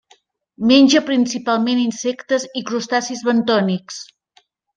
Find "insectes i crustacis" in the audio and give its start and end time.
1.81-3.23